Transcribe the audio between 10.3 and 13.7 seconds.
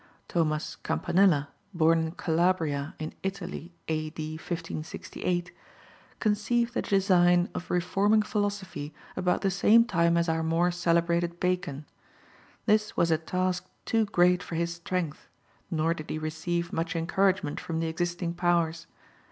more celebrated Bacon. This was a task